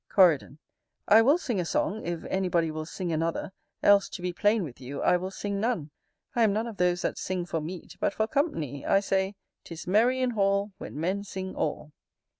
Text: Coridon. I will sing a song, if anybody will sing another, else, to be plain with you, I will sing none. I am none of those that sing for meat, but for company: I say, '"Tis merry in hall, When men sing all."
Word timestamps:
Coridon. 0.09 0.57
I 1.07 1.21
will 1.21 1.37
sing 1.37 1.59
a 1.59 1.63
song, 1.65 2.03
if 2.07 2.23
anybody 2.25 2.71
will 2.71 2.87
sing 2.87 3.11
another, 3.13 3.51
else, 3.83 4.09
to 4.09 4.23
be 4.23 4.33
plain 4.33 4.63
with 4.63 4.81
you, 4.81 5.03
I 5.03 5.15
will 5.15 5.29
sing 5.29 5.59
none. 5.59 5.91
I 6.35 6.41
am 6.41 6.51
none 6.53 6.65
of 6.65 6.77
those 6.77 7.03
that 7.03 7.19
sing 7.19 7.45
for 7.45 7.61
meat, 7.61 7.97
but 7.99 8.15
for 8.15 8.25
company: 8.25 8.83
I 8.83 8.99
say, 8.99 9.35
'"Tis 9.63 9.85
merry 9.85 10.19
in 10.19 10.31
hall, 10.31 10.71
When 10.79 10.99
men 10.99 11.23
sing 11.23 11.55
all." 11.55 11.91